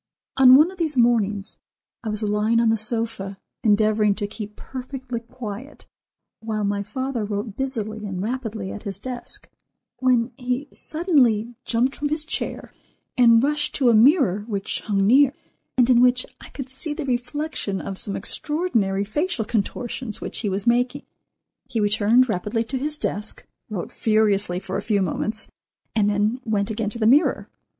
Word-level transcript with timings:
On 0.35 0.55
one 0.55 0.71
of 0.71 0.79
these 0.79 0.97
mornings, 0.97 1.59
I 2.03 2.09
was 2.09 2.23
lying 2.23 2.59
on 2.59 2.69
the 2.69 2.75
sofa 2.75 3.37
endeavouring 3.63 4.15
to 4.15 4.25
keep 4.25 4.55
perfectly 4.55 5.19
quiet, 5.19 5.85
while 6.39 6.63
my 6.63 6.81
father 6.81 7.23
wrote 7.23 7.55
busily 7.55 8.03
and 8.07 8.19
rapidly 8.19 8.71
at 8.71 8.81
his 8.81 8.97
desk, 8.97 9.47
when 9.99 10.31
he 10.37 10.67
suddenly 10.71 11.53
jumped 11.65 11.95
from 11.95 12.09
his 12.09 12.25
chair 12.25 12.73
and 13.15 13.43
rushed 13.43 13.75
to 13.75 13.91
a 13.91 13.93
mirror 13.93 14.43
which 14.47 14.81
hung 14.81 15.05
near, 15.05 15.35
and 15.77 15.87
in 15.87 16.01
which 16.01 16.25
I 16.41 16.49
could 16.49 16.69
see 16.71 16.95
the 16.95 17.05
reflection 17.05 17.79
of 17.79 17.99
some 17.99 18.15
extraordinary 18.15 19.03
facial 19.03 19.45
contortions 19.45 20.19
which 20.19 20.39
he 20.39 20.49
was 20.49 20.65
making. 20.65 21.05
He 21.69 21.79
returned 21.79 22.27
rapidly 22.27 22.63
to 22.63 22.79
his 22.79 22.97
desk, 22.97 23.45
wrote 23.69 23.91
furiously 23.91 24.57
for 24.57 24.77
a 24.77 24.81
few 24.81 25.03
moments, 25.03 25.51
and 25.95 26.09
then 26.09 26.41
went 26.43 26.71
again 26.71 26.89
to 26.89 26.97
the 26.97 27.05
mirror. 27.05 27.49